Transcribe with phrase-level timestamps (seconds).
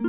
[0.00, 0.06] ス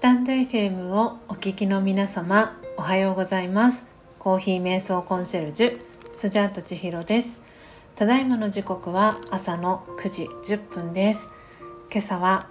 [0.00, 3.82] タンド FM をお聞きの皆様おはようございます。
[4.20, 5.76] コーヒー瞑想コンシェルジュ
[6.16, 7.42] スジャータ千尋です。
[7.96, 11.26] ただいまの時刻は朝の9時10分です。
[11.90, 12.46] 今朝は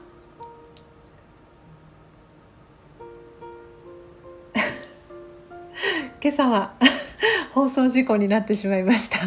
[6.22, 6.74] 今朝は
[7.56, 9.20] 放送事故になってしまいました、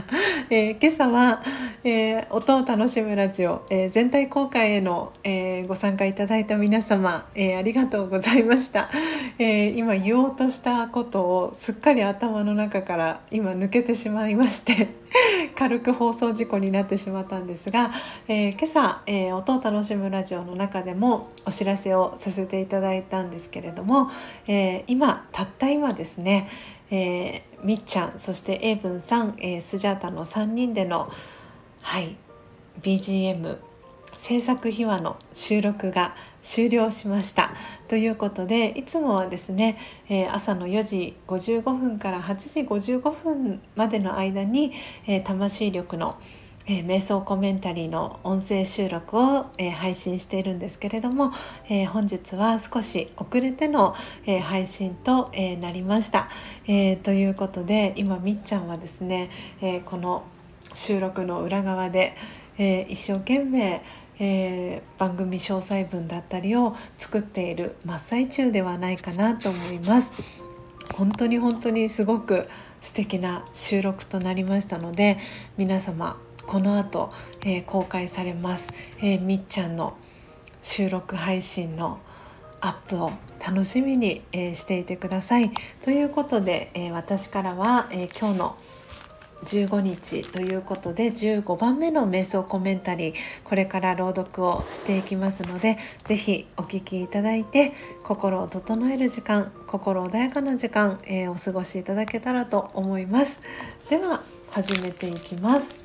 [0.51, 1.43] えー、今朝は、
[1.83, 8.91] えー、音を楽しむラジオ、えー、全体公開への、えご参加いただいた皆様、えありがとうございました、
[9.39, 14.89] え今言おうとしたことをすっかり頭の中から今抜けてしまいまして
[15.57, 17.93] 軽く放送事故になってしまったんですが、
[18.29, 24.11] え今朝、え音を楽しむラジオの中でもお知らせをさせていただいたんですけれども、
[24.47, 26.47] え今たった今ですね
[26.91, 31.09] え、みっちゃんそして英文さん、えー、スジャータの3人での、
[31.83, 32.17] はい、
[32.83, 33.59] BGM
[34.13, 37.51] 制作秘話の収録が終了しました。
[37.89, 39.77] ということでいつもはですね、
[40.09, 44.73] えー、朝の4時55分から8時55分までの間に、
[45.07, 46.17] えー、魂力の
[46.67, 51.33] 「えー、瞑想コメンタリーの音声収録を、え、配信しているんですけれども、
[51.69, 56.29] え、本日は少し遅れての、え配信と、えなりました、
[56.69, 59.31] えということで今みっちゃんはですね、
[59.63, 60.23] えこの
[60.75, 62.15] 収録の裏側で、
[62.59, 63.81] え一生懸命
[64.23, 70.13] えー、番組詳細文だったりを作っている真っ最中ではないかなと思います
[70.95, 72.47] 本当に本当にすごく
[72.83, 75.17] 素敵な収録となりましたので
[75.57, 77.11] 皆様この後、
[77.47, 78.69] えー、公開されます、
[78.99, 79.97] えー、みっちゃんの
[80.63, 81.99] 収録配信の
[82.61, 83.13] アップを
[83.47, 85.51] 楽しみに、えー、していてください。
[85.83, 88.57] ということで、え私からは、え今日の
[89.45, 97.73] 15日ということで15番目の瞑想コメンタリーこれから朗読をしていきますので是非お聴きいただいて
[98.05, 103.41] 心を整える時間心穏やかな時間、えー、お過ごしいただけたらと思います。
[103.89, 105.81] では始めていきます。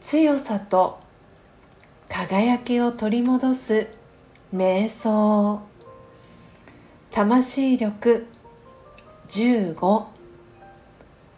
[0.00, 0.98] 強さと
[2.08, 3.86] 輝きを取り戻す
[4.54, 5.60] 瞑想。
[7.12, 8.26] 魂力
[9.28, 10.23] 15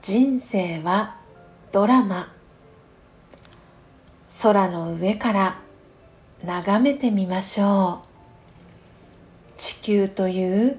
[0.06, 1.17] 人生は
[1.72, 2.28] ドラマ。
[4.41, 5.59] 空の上から
[6.44, 9.59] 眺めてみましょう。
[9.59, 10.78] 地球という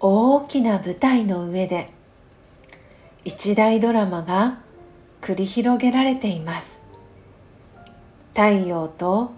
[0.00, 1.90] 大きな舞台の上で
[3.24, 4.58] 一大ドラマが
[5.20, 6.80] 繰り広げられています。
[8.30, 9.30] 太陽と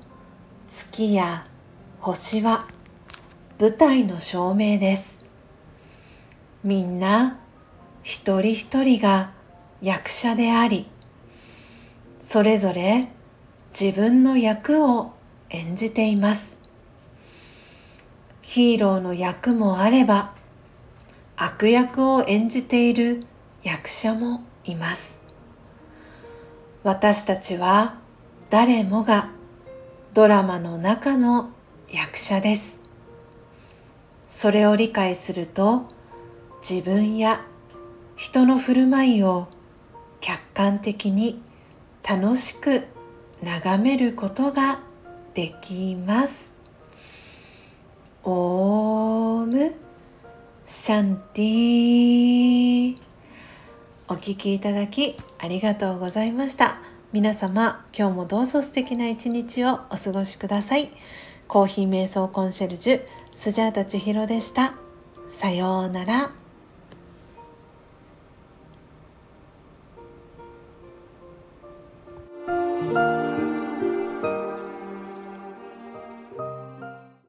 [0.67, 1.45] 月や
[2.01, 2.65] 星は
[3.61, 5.27] 舞台の照明です。
[6.65, 7.42] みんな
[8.03, 9.31] 一人一人が
[9.81, 10.87] 役者であり
[12.21, 13.09] それぞれ
[13.79, 15.13] 自分の役を
[15.51, 16.59] 演じています。
[18.43, 20.33] ヒーローの役もあれば
[21.37, 23.25] 悪役を演じている
[23.63, 25.21] 役者もいます。
[26.85, 27.95] 私たちは
[28.51, 29.29] 誰もが
[30.15, 31.51] ドラマの中の
[31.91, 32.79] 役者です。
[34.29, 35.83] それを理解すると
[36.61, 37.41] 自分や
[38.17, 39.49] 人の振る舞いを
[40.21, 41.43] 客観的に
[42.09, 42.87] 楽しく
[43.43, 44.79] 眺めることが
[45.35, 46.53] できます。
[48.25, 49.75] オーム。
[50.65, 52.97] シャンティ
[54.09, 56.77] お聴きいただきありがとうございました。
[57.13, 60.89] 皆様今日もどうぞ素敵な一日をお過ごしください。
[61.47, 63.01] コーヒー瞑想コンシェルジュ
[63.35, 64.73] スジャータ千尋でした。
[65.37, 66.31] さようなら
[72.95, 73.22] 「Bye.